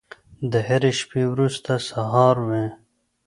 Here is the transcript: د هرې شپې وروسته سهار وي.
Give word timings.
د 0.51 0.53
هرې 0.67 0.91
شپې 0.99 1.23
وروسته 1.33 1.71
سهار 1.89 2.35
وي. 2.47 2.65